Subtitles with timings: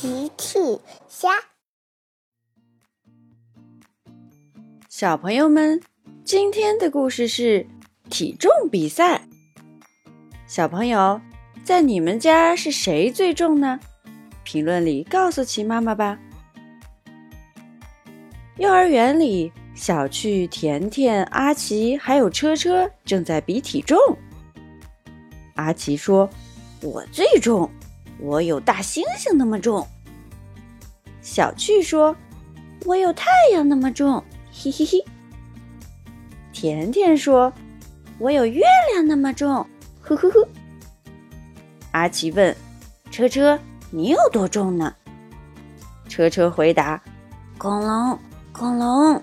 [0.00, 0.58] 奇趣
[1.10, 1.28] 虾，
[4.88, 5.78] 小朋友们，
[6.24, 7.66] 今天的故事是
[8.08, 9.20] 体重比赛。
[10.46, 11.20] 小朋友，
[11.64, 13.78] 在你们家是谁最重呢？
[14.42, 16.18] 评论里告诉奇妈妈吧。
[18.56, 23.98] 幼儿园里，小趣、甜甜、阿奇还有车车正在比体重。
[25.56, 26.26] 阿奇说
[26.80, 27.70] ：“我最重。”
[28.22, 29.86] 我有大猩猩那么重，
[31.22, 32.14] 小趣说
[32.84, 35.04] ：“我有太阳那么重。”嘿嘿嘿。
[36.52, 37.52] 甜甜说
[38.18, 38.62] ：“我有月
[38.92, 39.66] 亮那么重。”
[40.02, 40.48] 呵呵呵。
[41.92, 42.54] 阿奇问
[43.10, 43.58] ：“车车，
[43.90, 44.94] 你有多重呢？”
[46.08, 47.02] 车车回答
[47.56, 48.18] ：“恐龙，
[48.52, 49.22] 恐龙。”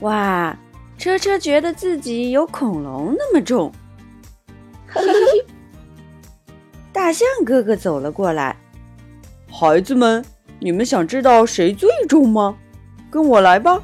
[0.00, 0.58] 哇，
[0.98, 3.72] 车车觉得自己有恐龙那么重。
[7.12, 8.56] 大象哥哥走了过来，
[9.46, 10.24] 孩子们，
[10.58, 12.56] 你们想知道谁最重吗？
[13.10, 13.82] 跟我来吧！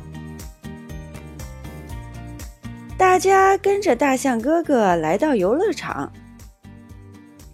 [2.96, 6.10] 大家跟着大象哥哥来到游乐场，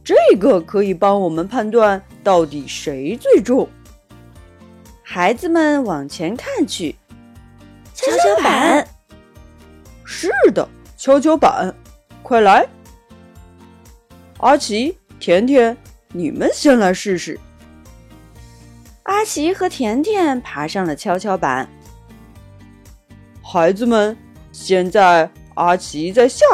[0.05, 3.69] 这个可以帮我们判断到底谁最重。
[5.03, 6.95] 孩子们往前看去，
[7.93, 8.87] 跷跷板。
[10.05, 11.75] 是的，跷跷板，
[12.23, 12.65] 快来，
[14.39, 14.97] 阿奇。
[15.25, 15.75] 甜甜，
[16.13, 17.41] 你们先来试试。
[19.05, 21.67] 阿奇和甜甜爬上了跷跷板。
[23.43, 24.15] 孩子们，
[24.53, 26.45] 现在阿奇在下，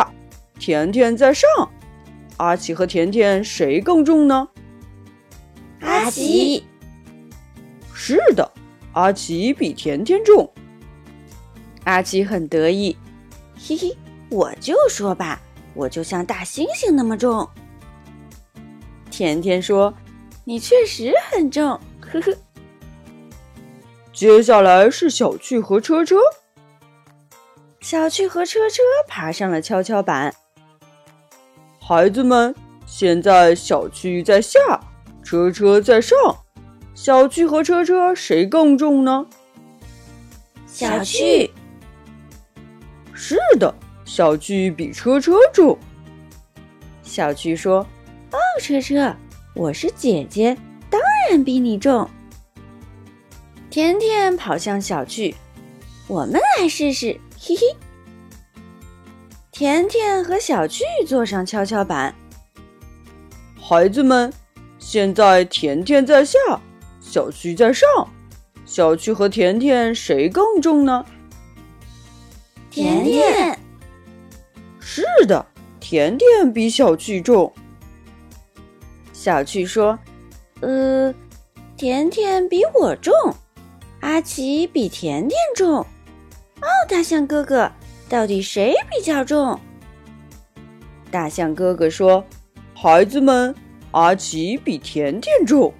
[0.56, 1.50] 甜甜在上。
[2.36, 4.48] 阿奇和甜甜谁更重呢？
[5.80, 6.64] 阿奇。
[7.92, 8.48] 是的，
[8.92, 10.48] 阿奇比甜甜重。
[11.82, 12.96] 阿奇很得意，
[13.56, 13.98] 嘿嘿，
[14.30, 15.41] 我就说吧，
[15.74, 17.50] 我就像大猩猩那么重。
[19.20, 19.92] 甜甜说
[20.46, 22.34] ：“你确实很重。”呵呵。
[24.14, 26.16] 接下来是小趣和车车。
[27.82, 30.34] 小趣和车车爬上了跷跷板。
[31.78, 32.54] 孩子们，
[32.86, 34.58] 现在小趣在下，
[35.22, 36.16] 车车在上。
[36.94, 39.26] 小趣和车车谁更重呢？
[40.66, 41.50] 小趣。
[43.12, 43.75] 是的，
[44.06, 45.78] 小趣比车车重。
[47.02, 47.87] 小趣说。
[48.32, 49.14] 哦，车车，
[49.54, 50.56] 我是姐姐，
[50.88, 52.08] 当然比你重。
[53.68, 55.34] 甜甜跑向小趣，
[56.06, 57.62] 我们来试试，嘿嘿。
[59.50, 62.14] 甜甜和小趣坐上跷跷板。
[63.60, 64.32] 孩子们，
[64.78, 66.38] 现在甜甜在下，
[67.00, 67.88] 小趣在上。
[68.64, 71.04] 小趣和甜甜谁更重呢？
[72.70, 73.58] 甜甜。
[74.78, 75.44] 是的，
[75.80, 77.52] 甜甜比小趣重。
[79.22, 79.98] 小趣说
[80.64, 81.14] ：“呃，
[81.76, 83.12] 甜甜比我重，
[84.00, 85.76] 阿奇比甜甜重。
[85.76, 87.70] 哦，大象哥哥，
[88.08, 89.60] 到底谁比较重？”
[91.12, 92.25] 大象哥哥说
[92.72, 93.54] ：“孩子们，
[93.91, 95.70] 阿奇比甜甜重，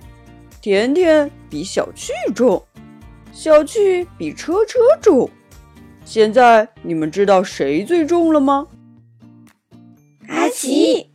[0.61, 2.63] 甜甜比小趣重，
[3.33, 5.31] 小趣比车车重。
[6.05, 8.67] 现在你们知道谁最重了吗？”
[10.29, 11.11] 阿奇，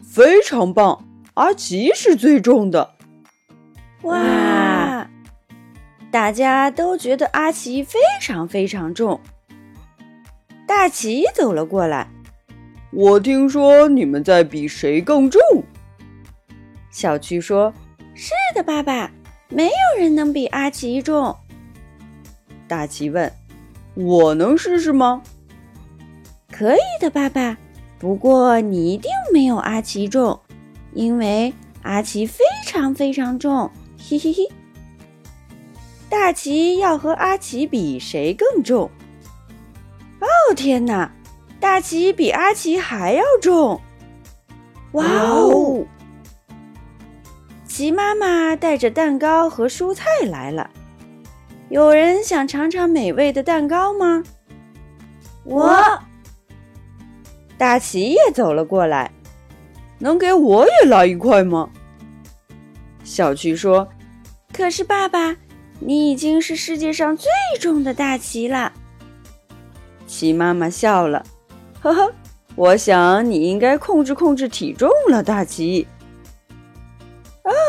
[0.00, 1.06] 非常棒。
[1.38, 2.96] 阿奇是最重的，
[4.02, 5.08] 哇！
[6.10, 9.20] 大家都觉得阿奇非常非常重。
[10.66, 12.08] 大奇走了过来，
[12.90, 15.40] 我听说你们在比谁更重。
[16.90, 17.72] 小趣说
[18.16, 19.08] ：“是的，爸爸，
[19.48, 21.36] 没有人能比阿奇重。”
[22.66, 23.32] 大奇问
[23.94, 25.22] ：“我能试试吗？”
[26.50, 27.56] 可以的，爸爸。
[27.96, 30.37] 不过你一定没有阿奇重。
[30.98, 34.48] 因为阿奇非常非常重，嘿嘿嘿。
[36.10, 38.90] 大奇要和阿奇比谁更重？
[40.18, 40.26] 哦
[40.56, 41.08] 天哪，
[41.60, 43.80] 大奇比阿奇还要重！
[44.90, 45.86] 哇哦！
[47.68, 50.68] 奇妈妈带着蛋糕和蔬菜来了，
[51.68, 54.24] 有人想尝尝美味的蛋糕吗？
[55.44, 56.02] 我。
[57.56, 59.12] 大奇也走了过来。
[59.98, 61.68] 能给我也来一块吗？
[63.04, 63.88] 小趣说
[64.52, 65.36] ：“可是爸爸，
[65.80, 68.72] 你已经是世界上最重的大奇了。”
[70.06, 71.24] 奇妈妈笑了
[71.80, 72.12] ：“呵呵，
[72.54, 75.86] 我想你应该控制控制体重了，大奇。”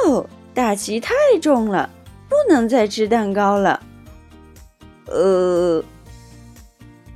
[0.05, 1.89] 哦，大奇太重了，
[2.27, 3.81] 不能再吃蛋糕了。
[5.07, 5.83] 呃，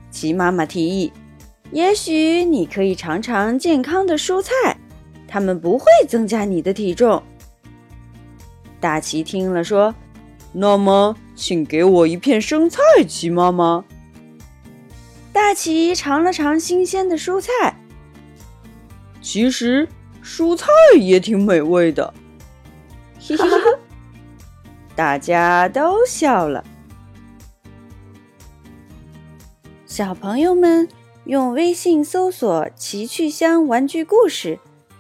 [0.10, 1.12] 奇妈妈提议
[1.72, 4.52] ：“也许你可以尝尝健康的蔬菜。”
[5.34, 7.24] 它们不会增加你的体重。
[8.80, 9.96] 大奇听了说
[10.54, 13.84] ：“那么，请给我一片生菜，奇妈妈。”
[15.34, 17.50] 大奇尝了尝新鲜的蔬菜，
[19.24, 19.90] 其实
[20.24, 20.68] 蔬菜
[21.00, 22.14] 也挺美味的。
[23.20, 23.80] 哈哈哈！
[24.96, 26.64] 大家都笑了。
[29.88, 30.88] 小朋友们
[31.26, 34.60] 用微信搜索“奇趣箱玩具故事”，